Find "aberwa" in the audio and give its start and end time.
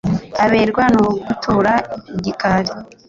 0.43-0.83